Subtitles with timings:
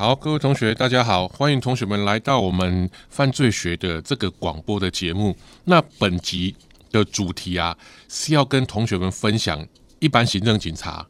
[0.00, 5.36] 好，各位同学，大家好，欢迎同学们来到我们犯罪学的这个广播的节目。
[5.64, 6.56] 那本集
[6.90, 7.76] 的主题啊，
[8.08, 9.62] 是要跟同学们分享
[9.98, 11.06] 一般行政警察、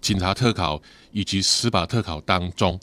[0.00, 0.80] 警察特考
[1.12, 2.80] 以及司法特考当中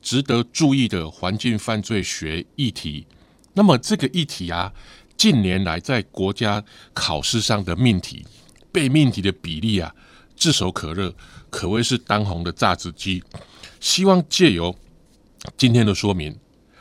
[0.00, 3.04] 值得注意的环境犯罪学议题。
[3.54, 4.72] 那么这个议题啊，
[5.16, 6.62] 近年来在国家
[6.94, 8.24] 考试上的命题
[8.70, 9.92] 被命题的比例啊，
[10.36, 11.12] 炙手可热，
[11.50, 13.20] 可谓是当红的榨汁机。
[13.80, 14.72] 希望借由
[15.56, 16.36] 今天的说明，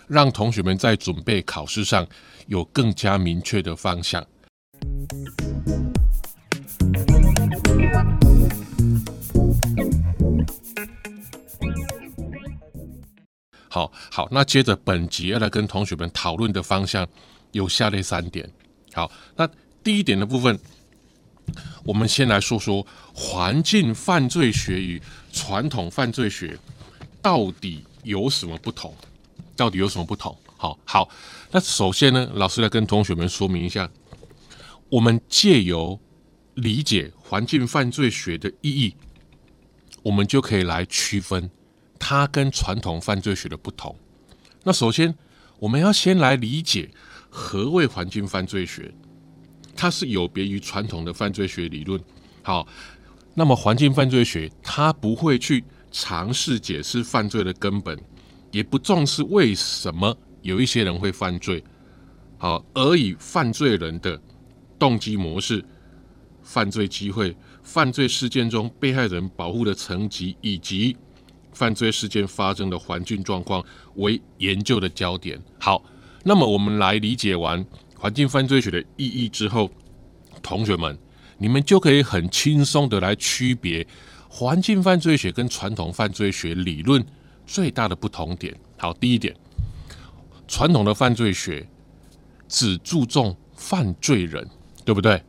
[0.08, 2.08] 让同学们在准备考试上
[2.48, 4.26] 有更加明确的方向。
[13.70, 17.08] 好好，那接着本集要来跟同学们讨论的方向
[17.52, 18.50] 有下列三点。
[18.94, 19.48] 好，那
[19.84, 20.60] 第一点的部分，
[21.84, 25.02] 我们先来说说环境犯罪学与
[25.32, 26.58] 传统犯罪学
[27.22, 27.86] 到底。
[28.04, 28.96] 有什么不同？
[29.56, 30.38] 到底有什么不同？
[30.56, 31.10] 好好，
[31.52, 33.90] 那首先呢，老师来跟同学们说明一下，
[34.90, 36.00] 我们借由
[36.56, 38.96] 理解环境犯罪学的意义，
[40.04, 41.50] 我们就可以来区分
[41.98, 43.96] 它跟传统犯罪学的不同。
[44.64, 45.16] 那首先，
[45.60, 46.90] 我们要先来理解
[47.30, 48.94] 何谓环境犯罪学，
[49.76, 52.02] 它是有别于传统的犯罪学理论。
[52.44, 52.68] 好，
[53.34, 55.64] 那么环境犯罪学它不会去。
[55.92, 57.98] 尝试解释犯罪的根本，
[58.52, 61.64] 也不重视为什么有一些人会犯罪，
[62.38, 64.20] 好，而以犯罪人的
[64.78, 65.64] 动机模式、
[66.42, 70.96] 犯罪机会、犯罪事件中被害人保护的层级以及
[71.52, 73.64] 犯罪事件发生的环境状况
[73.96, 75.42] 为研究的焦点。
[75.60, 75.84] 好，
[76.24, 77.66] 那么我们来理解完
[77.98, 79.70] 环境犯罪学的意义之后，
[80.42, 80.98] 同学们，
[81.38, 83.86] 你们就可以很轻松的来区别。
[84.32, 87.04] 环境犯罪学跟传统犯罪学理论
[87.48, 89.36] 最大的不同点，好，第一点，
[90.48, 91.68] 传统的犯罪学
[92.48, 94.48] 只注重犯罪人，
[94.86, 95.22] 对不对？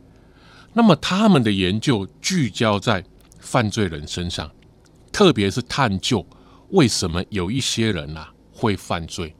[0.74, 3.02] 那么他们的研究聚焦在
[3.38, 4.48] 犯罪人身上，
[5.10, 6.24] 特别是探究
[6.68, 9.34] 为什么有一些人啊会犯罪，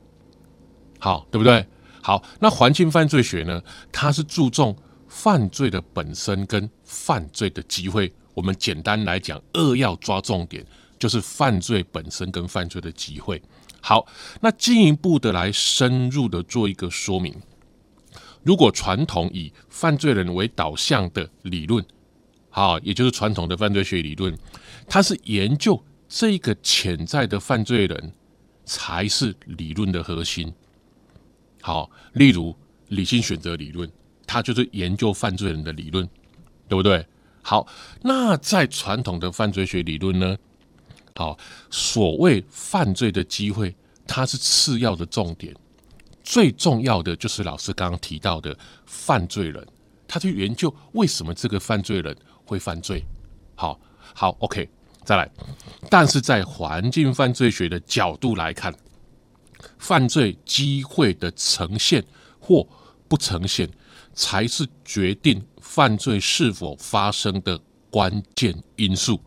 [0.98, 1.64] 好，对不对？
[2.02, 3.62] 好，那环境犯罪学呢？
[3.92, 4.74] 它是注重
[5.06, 8.10] 犯罪的本身跟犯罪的机会。
[8.34, 10.64] 我们简单来讲，二要抓重点，
[10.98, 13.40] 就是犯罪本身跟犯罪的机会。
[13.80, 14.06] 好，
[14.40, 17.34] 那进一步的来深入的做一个说明。
[18.42, 21.84] 如果传统以犯罪人为导向的理论，
[22.48, 24.36] 好，也就是传统的犯罪学理论，
[24.86, 28.12] 它是研究这个潜在的犯罪人
[28.64, 30.52] 才是理论的核心。
[31.60, 32.56] 好，例如
[32.88, 33.90] 理性选择理论，
[34.26, 36.08] 它就是研究犯罪人的理论，
[36.68, 37.06] 对不对？
[37.42, 37.66] 好，
[38.02, 40.36] 那在传统的犯罪学理论呢？
[41.16, 41.36] 好，
[41.70, 43.74] 所谓犯罪的机会，
[44.06, 45.54] 它是次要的重点，
[46.22, 48.56] 最重要的就是老师刚刚提到的
[48.86, 49.66] 犯罪人，
[50.06, 53.04] 他去研究为什么这个犯罪人会犯罪。
[53.54, 53.78] 好，
[54.14, 54.68] 好，OK，
[55.04, 55.30] 再来。
[55.90, 58.74] 但是在环境犯罪学的角度来看，
[59.78, 62.02] 犯罪机会的呈现
[62.38, 62.66] 或
[63.08, 63.68] 不呈现。
[64.12, 67.58] 才是决定犯罪是否发生的
[67.90, 69.20] 关键因素。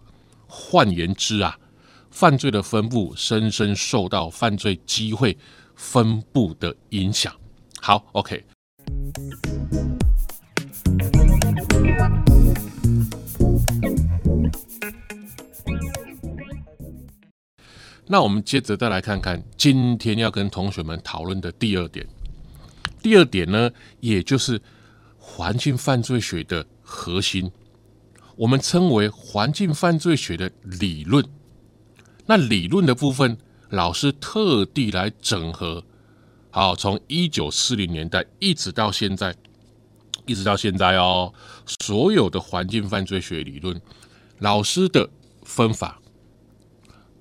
[0.47, 1.57] 换言之啊，
[2.11, 5.37] 犯罪的分布深深受到犯罪机会
[5.75, 7.33] 分布的影响。
[7.81, 8.43] 好，OK。
[18.05, 22.05] 那我们接着再来看看今天要跟同学们讨论的第二点。
[23.03, 23.69] 第二点呢，
[23.99, 24.61] 也就是
[25.17, 27.51] 环境犯罪学的核心，
[28.37, 31.23] 我们称为环境犯罪学的理论。
[32.25, 33.37] 那理论的部分，
[33.69, 35.83] 老师特地来整合，
[36.49, 39.35] 好，从一九四零年代一直到现在，
[40.25, 41.33] 一直到现在哦，
[41.81, 43.81] 所有的环境犯罪学理论，
[44.39, 45.09] 老师的
[45.43, 45.99] 分法，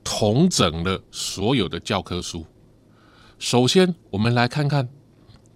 [0.05, 2.47] 统整了所有的教科书。
[3.41, 4.89] 首先，我们来看看。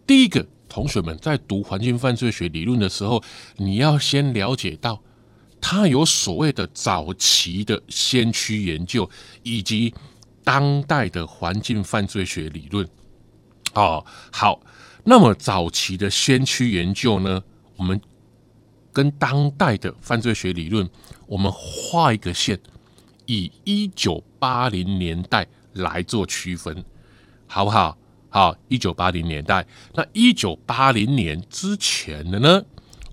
[0.06, 3.22] 第一个，同学们在读环境犯罪学理论的时候，
[3.56, 5.02] 你要先了解到，
[5.60, 9.10] 它有所谓的早期的先驱研究，
[9.42, 9.92] 以及
[10.44, 12.88] 当代的环境犯罪学理论。
[13.74, 14.60] 哦，好，
[15.04, 17.42] 那么早期的先驱研究呢，
[17.76, 18.00] 我们
[18.92, 20.88] 跟当代的犯罪学理论，
[21.26, 22.58] 我们画一个线，
[23.26, 26.84] 以一九八零年代来做区分，
[27.48, 27.98] 好不好？
[28.36, 32.62] 好，一九八零年代，那一九八零年之前的呢？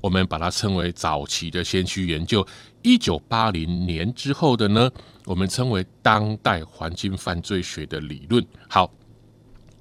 [0.01, 2.45] 我们把它称为早期的先驱研究。
[2.81, 4.91] 一九八零年之后的呢，
[5.23, 8.45] 我们称为当代环境犯罪学的理论。
[8.67, 8.91] 好，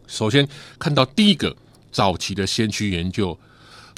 [0.07, 0.47] 首先
[0.79, 1.57] 看到第一个
[1.91, 3.37] 早期的先驱研究，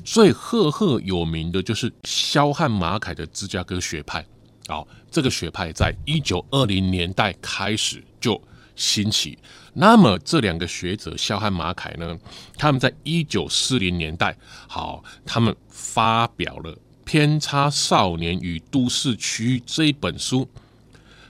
[0.02, 4.25] 最赫赫有名的就是肖汉马凯的芝加哥学派。
[4.67, 8.40] 好，这个学派在一九二零年代开始就
[8.76, 9.38] 兴起。
[9.75, 12.19] 那么这两个学者肖汉马凯呢，
[12.56, 14.37] 他们在一九四零年代，
[14.69, 16.73] 好，他们发表了。
[17.06, 20.49] 《偏差少年与都市区域》这一本书，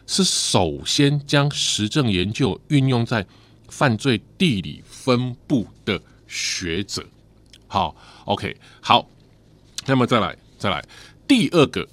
[0.07, 3.27] 是首先将实证研究运用在
[3.69, 7.05] 犯罪地理分布的学者。
[7.67, 9.09] 好，OK，好，
[9.87, 10.81] 那么再来，再来，
[11.27, 11.89] 第二个，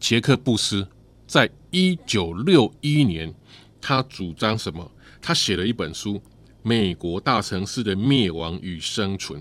[0.00, 0.88] 杰克布斯
[1.26, 3.34] 在一九六一年，
[3.80, 4.90] 他主张什么？
[5.20, 6.14] 他写了一本书
[6.62, 9.40] 《美国大城市的灭亡与生存》，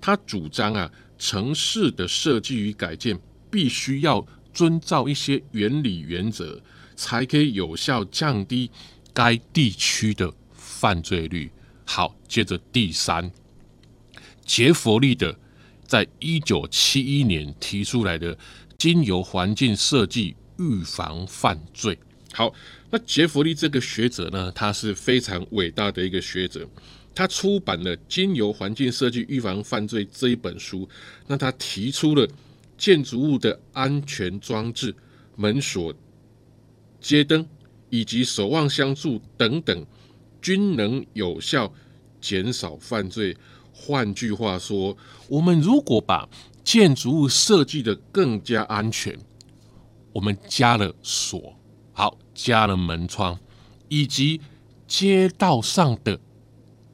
[0.00, 0.90] 他主张啊。
[1.18, 3.18] 城市的设计与改建
[3.50, 6.60] 必须要遵照一些原理原则，
[6.94, 8.70] 才可以有效降低
[9.14, 11.50] 该地区的犯罪率。
[11.86, 13.32] 好，接着第三，
[14.44, 15.34] 杰佛利的
[15.86, 18.36] 在一九七一年提出来的
[18.76, 21.98] 经由环境设计预防犯罪。
[22.36, 22.52] 好，
[22.90, 26.68] 那杰弗利这个学者呢，他是非常伟大的一个学者。
[27.14, 30.86] 他出版了《经由环境设计预防犯罪》这一本书，
[31.26, 32.28] 那他提出了
[32.76, 34.94] 建筑物的安全装置、
[35.34, 35.94] 门锁、
[37.00, 37.48] 街灯
[37.88, 39.86] 以及守望相助等等，
[40.42, 41.72] 均能有效
[42.20, 43.34] 减少犯罪。
[43.72, 44.94] 换句话说，
[45.26, 46.28] 我们如果把
[46.62, 49.18] 建筑物设计的更加安全，
[50.12, 51.58] 我们加了锁，
[51.94, 53.36] 好，加了门窗，
[53.88, 54.40] 以及
[54.86, 56.20] 街道上的。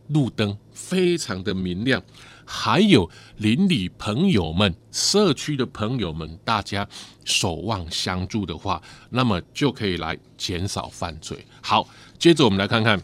[0.09, 2.03] 路灯非常的明亮，
[2.45, 3.09] 还有
[3.39, 6.87] 邻里朋友们、社区的朋友们，大家
[7.25, 11.47] 守望相助的话，那么就可以来减少犯罪。
[11.63, 11.89] 好，
[12.19, 13.01] 接着我们来看看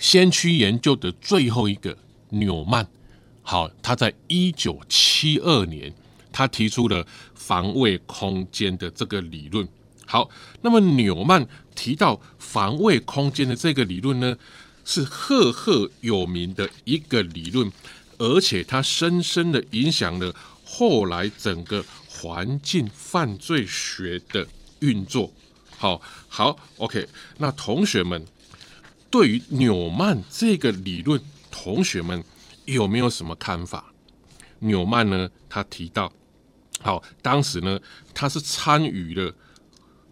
[0.00, 1.96] 先驱研究的最后一个
[2.30, 2.84] 纽曼。
[3.42, 5.94] 好，他在一九七二年，
[6.32, 7.06] 他提出了
[7.36, 9.68] 防卫空间的这个理论。
[10.06, 10.30] 好，
[10.62, 14.36] 那么纽曼提到防卫空间的这个理论呢？
[14.86, 17.72] 是赫赫有名的一个理论，
[18.18, 24.46] 而且它深深的影响了后来整个环境犯罪学的
[24.80, 25.32] 运作。
[25.78, 25.98] 好，
[26.28, 27.08] 好，OK。
[27.38, 28.22] 那同学们
[29.08, 31.18] 对于纽曼这个理论，
[31.50, 32.22] 同学们
[32.66, 33.90] 有没有什么看法？
[34.58, 36.12] 纽曼呢，他提到，
[36.82, 37.80] 好，当时呢，
[38.12, 39.34] 他是参与了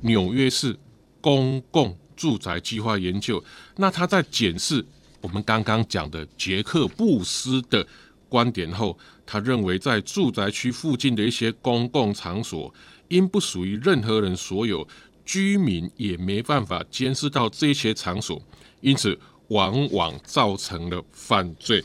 [0.02, 0.78] 纽约市
[1.20, 1.96] 公共。
[2.14, 3.42] 住宅计划研究，
[3.76, 4.84] 那他在检视
[5.22, 7.84] 我们刚刚讲的杰克布斯的
[8.28, 8.96] 观点后，
[9.26, 12.72] 他认为在住宅区附近的一些公共场所，
[13.08, 14.86] 因不属于任何人所有，
[15.24, 18.40] 居民也没办法监视到这些场所，
[18.82, 21.82] 因此往往造成了犯罪。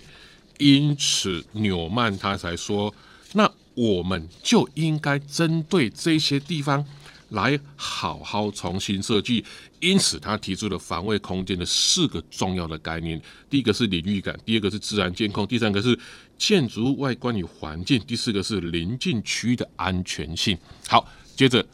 [0.59, 2.93] 因此，纽曼他才说，
[3.33, 6.85] 那我们就应该针对这些地方。
[7.29, 9.43] 来好好重新设计，
[9.81, 15.97] 因此他提出了防卫空间的四个重要的概念：第一个是领域感，第二个是自然监控，第三个是
[16.37, 20.57] 建筑物外观与环境，第四个是临近区域的安全性。
[20.87, 21.65] 好，接着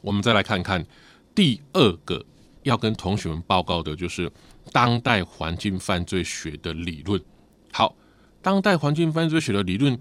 [0.00, 0.86] 我们再来看看
[1.34, 2.24] 第二个
[2.62, 4.30] 要跟同学们报告的，就是
[4.70, 7.20] 当代环境犯罪学的理论。
[7.72, 7.96] 好，
[8.40, 9.98] 当代环境犯罪学的理论。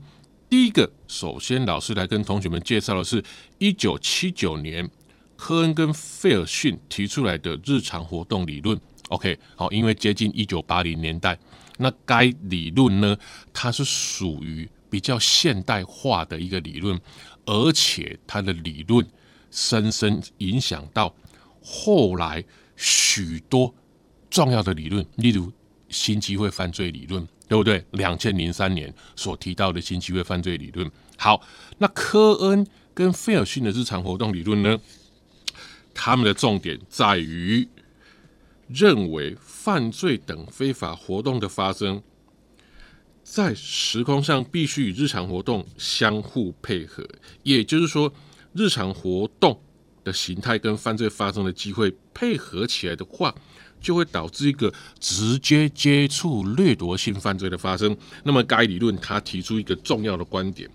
[0.52, 3.24] 第一个，首先老师来跟同学们介绍的是，
[3.58, 4.92] 一九七九年
[5.38, 8.78] 科恩跟费尔逊提出来的日常活动理论。
[9.08, 11.40] OK，好，因为接近一九八零年代，
[11.78, 13.18] 那该理论呢，
[13.54, 17.00] 它是属于比较现代化的一个理论，
[17.46, 19.08] 而且它的理论
[19.52, 21.16] 深深影响到
[21.64, 22.44] 后来
[22.76, 23.74] 许多
[24.30, 25.50] 重要的理论，例如
[25.88, 27.26] 新机会犯罪理论。
[27.52, 27.86] 对不对？
[27.92, 30.90] 两千零三年所提到的新机会犯罪理论。
[31.18, 31.46] 好，
[31.80, 34.80] 那科恩跟菲尔逊的日常活动理论呢？
[35.94, 37.68] 他们的重点在于
[38.70, 42.02] 认为犯罪等非法活动的发生，
[43.22, 47.06] 在时空上必须与日常活动相互配合。
[47.44, 48.14] 也就是说，
[48.54, 49.62] 日常活动
[50.06, 53.36] 的形态跟犯罪发生的机会配合起来的话。
[53.82, 57.98] 就会导致一个直接接触掠夺性犯罪的发生。
[58.24, 60.70] 那么，该理论他提出一个重要的观点：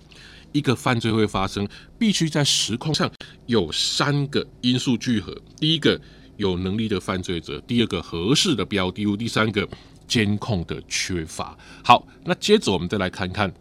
[0.53, 1.67] 一个犯罪会发生，
[1.99, 3.11] 必须在时空上
[3.47, 5.35] 有三个因素聚合。
[5.59, 5.99] 第一个，
[6.37, 9.67] 有能力的犯罪者；第二个，合适的标的物；第三个，
[10.09, 11.57] 监控的缺乏。
[11.85, 13.53] 好，那接着我们再来看看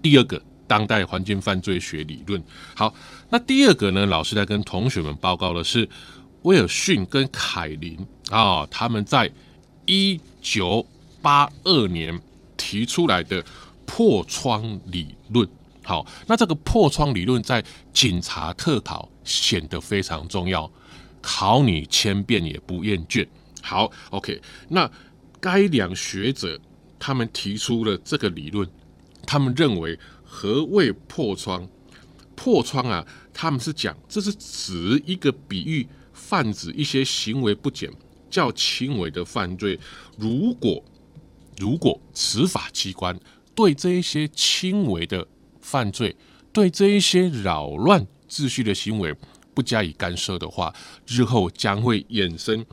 [0.00, 2.42] 第二个当代环境犯罪学理论。
[2.74, 2.94] 好，
[3.28, 5.88] 那第二个呢，老师在跟同学们报告的是
[6.42, 7.98] 威尔逊跟凯林
[8.30, 9.30] 啊，他们在
[9.86, 10.86] 一九
[11.20, 12.20] 八二年
[12.56, 13.44] 提出来的
[13.86, 15.48] 破窗理论。
[15.84, 20.70] 好，那这个破窗理论在警察特考显得非常重要，
[21.20, 23.26] 考你千遍也不厌倦。
[23.60, 24.90] 好，OK，那
[25.40, 26.60] 该两学者
[26.98, 28.68] 他们提出了这个理论，
[29.26, 31.68] 他们认为何谓破窗？
[32.36, 35.86] 破窗啊，他们是讲这是指一个比喻，
[36.28, 37.90] 泛指一些行为不检、
[38.30, 39.78] 较轻微的犯罪。
[40.16, 40.82] 如果
[41.58, 43.18] 如果执法机关
[43.54, 45.26] 对这一些轻微的
[45.60, 46.16] 犯罪
[46.52, 49.14] 对这一些扰乱秩序的行为
[49.52, 50.74] 不加以干涉的话，
[51.06, 52.64] 日后将会衍生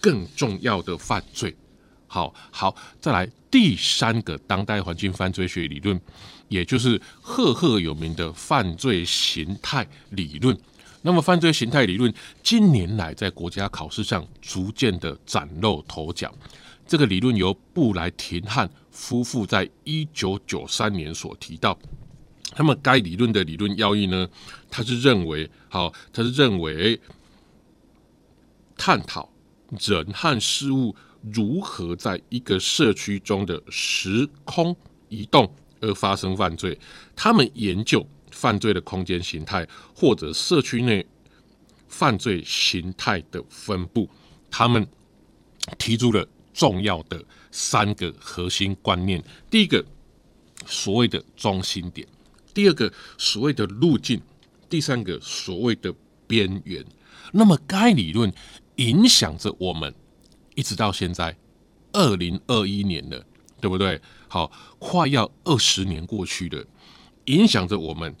[0.00, 1.56] 更重要的犯罪。
[2.06, 6.00] 好好，再来第三个当代环境犯罪学理论，
[6.48, 10.56] 也就是赫赫有名的犯罪形态理论。
[11.02, 12.12] 那么，犯罪形态理论
[12.42, 16.34] 近年来在国家考试上逐渐的崭露头角。
[16.86, 21.78] 这个理论由布莱廷汉夫妇在一九九三年所提到。
[22.56, 24.28] 那么，该理论的理论要义呢？
[24.70, 26.98] 他是认为，好，他是认为
[28.76, 29.30] 探讨
[29.78, 34.74] 人和事物如何在一个社区中的时空
[35.08, 36.78] 移动而发生犯罪。
[37.14, 38.04] 他们研究
[38.40, 41.04] 犯罪的空间形态，或者社区内
[41.88, 44.08] 犯罪形态的分布。
[44.48, 44.86] 他们
[45.76, 49.84] 提出了重要的三个核心观念：第一个，
[50.66, 52.06] 所谓的中心点。
[52.54, 54.20] 第二个所谓的路径，
[54.70, 55.92] 第三个所谓的
[56.28, 56.84] 边缘。
[57.32, 58.32] 那么该理论
[58.76, 59.92] 影响着我们，
[60.54, 61.36] 一直到现在，
[61.92, 63.26] 二零二一年了，
[63.60, 64.00] 对不对？
[64.28, 66.64] 好，快要二十年过去了，
[67.26, 68.14] 影响着我们，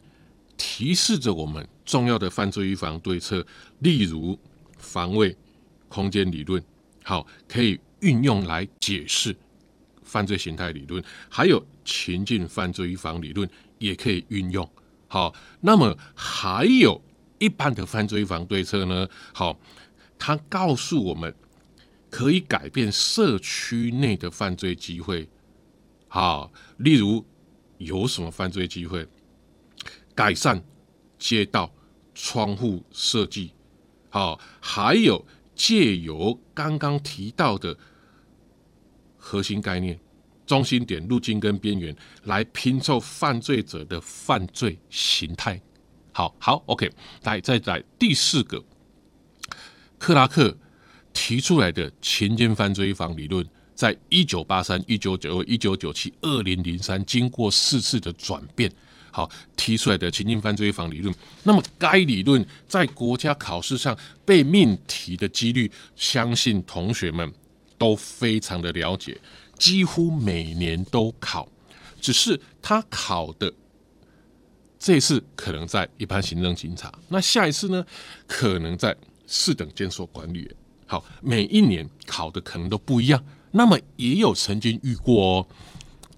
[0.58, 3.46] 提示着我们重要的犯罪预防对策，
[3.78, 4.38] 例如
[4.76, 5.34] 防卫
[5.88, 6.62] 空间理论，
[7.02, 9.34] 好，可以运用来解释
[10.02, 13.48] 犯罪形态理论，还有情境犯罪预防理论。
[13.78, 14.68] 也可以运用
[15.06, 17.00] 好，那么还有
[17.38, 19.08] 一般的犯罪预防对策呢？
[19.32, 19.56] 好，
[20.18, 21.32] 它告诉我们
[22.10, 25.28] 可以改变社区内的犯罪机会。
[26.08, 27.24] 好，例如
[27.76, 29.06] 有什么犯罪机会？
[30.18, 30.60] 改善
[31.16, 31.72] 街道
[32.12, 33.52] 窗户设计。
[34.10, 37.78] 好，还有借由刚刚提到的
[39.16, 39.96] 核心概念。
[40.44, 41.94] 中心点、路径跟边缘
[42.24, 45.60] 来拼凑犯罪者的犯罪形态。
[46.10, 46.90] 好好，OK，
[47.22, 48.64] 来再来第四个，
[49.98, 50.56] 克拉克
[51.12, 58.72] 提出来的情境犯罪防理论，在一九八三、一九九二、一九九七、二零零三，经过四次的转变，
[59.10, 61.14] 好提出来的情境犯罪预防理论。
[61.42, 67.32] 那么该理论在国家考试上被命题的几率，相信同学们
[67.76, 69.20] 都非常的了解。
[69.58, 71.48] 几乎每年都考，
[72.00, 73.52] 只是他考的
[74.78, 77.84] 这次可能在一般行政警察，那下一次呢，
[78.28, 78.96] 可能在
[79.26, 80.54] 四等监所管理员。
[80.86, 83.22] 好，每一年考的可能都不一样。
[83.50, 85.48] 那么也有曾经遇过哦，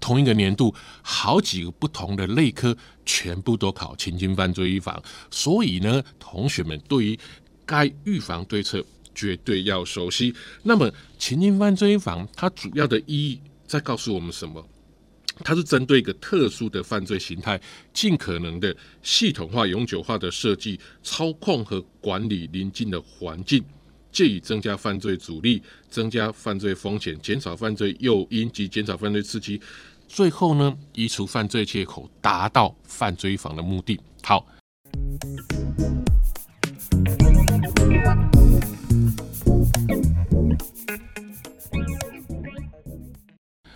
[0.01, 7.19] 同一个年度好几个不同的类科全部都考情境犯罪预防，所以呢，同学们对于
[7.65, 8.83] 该预防对策。
[9.13, 10.33] 绝对要熟悉。
[10.63, 10.89] 那么，
[11.19, 14.65] 情境犯罪预防它主要的意义在告诉我们什么？
[15.43, 17.59] 它是针对一个特殊的犯罪形态，
[17.93, 23.61] 尽可能的系统化、永久化的设计、操控和管理邻近的环境，
[24.13, 29.59] 借以增加犯罪阻力、增加犯罪风险、减少犯罪诱因及减少犯罪刺激，
[30.13, 33.97] 最后呢，移除犯罪借口，达到犯罪防的目的。
[34.21, 34.45] 好。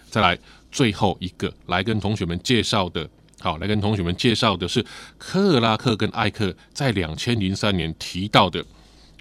[0.09, 0.37] 再来
[0.69, 4.85] 最后一个，来跟同学们介绍的，好，来跟同学们介绍的是
[5.17, 8.63] 克拉克跟艾克在两千零三年提到的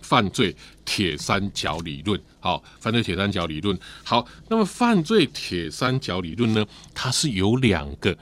[0.05, 2.21] 犯罪铁三角理论。
[2.41, 3.77] 好，犯罪铁三角理论。
[4.05, 6.67] 好，那么犯罪铁三角理论呢？
[6.93, 8.17] 它是由两个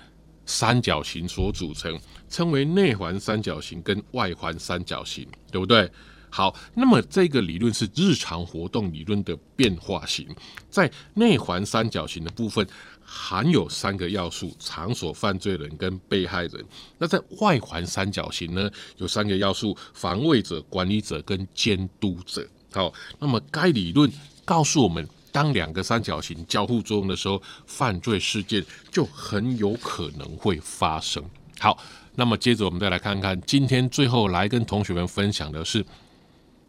[0.47, 1.99] 三角形所组成，
[2.29, 5.91] 称为内环三角形跟外环三角形，对不对？
[6.35, 10.27] 好，那么这个理论是日常活动理论的变化型，
[10.71, 12.67] 在内环三角形的部分
[13.05, 16.65] 含有三个要素：场所、犯罪人跟被害人。
[16.97, 22.49] 那在外环三角形呢，有三个要素：防卫者、管理者跟监督者。
[22.73, 24.11] 好，那么该理论
[24.47, 31.23] 告诉我们，当两个三角形交互作用的时候，犯罪事件就很有可能会发生。
[31.59, 31.77] 好，
[32.15, 35.85] 那么接着我们再来看看，今天最后来跟同学们分享的是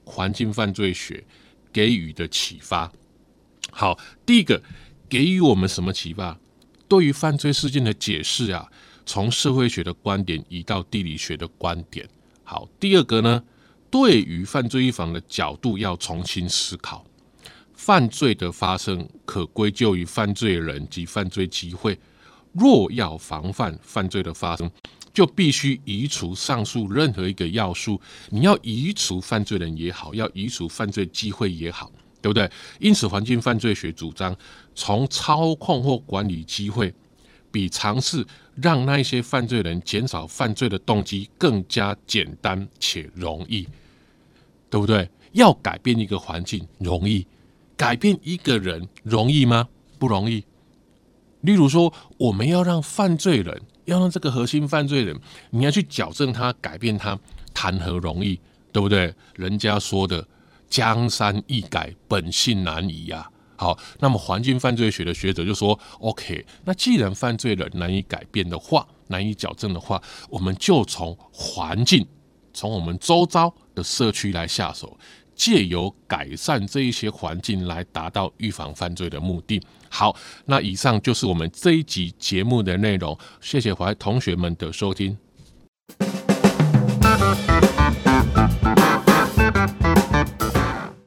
[0.05, 1.23] 环境犯罪学
[1.71, 2.91] 给予的启发。
[3.71, 4.61] 好，第一个
[5.09, 6.37] 给予我们什么启发？
[6.87, 8.69] 对于犯罪事件的解释啊，
[9.05, 12.07] 从社会学的观点移到地理学的观点。
[12.43, 13.43] 好，第二个呢，
[13.89, 17.05] 对于犯罪预防的角度要重新思考。
[17.73, 21.99] 犯罪的发生可归咎于犯罪人及犯罪机会。
[22.51, 24.69] 若要防范犯罪的发生，
[25.13, 28.01] 就必须移除上述任何一个要素。
[28.29, 31.91] 你要移除犯罪人也好，要移除犯罪机会也好，
[32.21, 32.49] 对不对？
[32.79, 34.35] 因此，环境犯罪学主张，
[34.73, 36.93] 从操控或管理机会，
[37.51, 43.67] 比尝试让那些犯罪人减少犯罪的动机更加简单且容易，
[44.69, 45.07] 对不对？
[45.33, 47.25] 要改变一个环境容易，
[47.75, 49.67] 改变一个人容易吗？
[49.99, 50.43] 不容易。
[51.41, 55.19] 例如说，我们要让犯罪人，要让这个核心犯罪人，
[55.51, 57.17] 你要去矫正他、改变他，
[57.53, 58.39] 谈何容易，
[58.71, 59.13] 对不对？
[59.35, 60.25] 人家说的
[60.69, 63.29] “江山易改，本性难移”呀。
[63.55, 72.05] 好，那么环境犯罪学的学者就说：“OK，那既然犯罪人难以改变的话，难以矫正的话，我们就从环境，
[72.53, 74.97] 从我们周遭的社区来下手。”
[75.35, 79.59] 借由改善这一些环境来达到预防犯罪的目的。
[79.95, 83.15] 好，那以上就是我们这一集节目的内容。
[83.39, 85.15] 谢谢怀同学们的收听。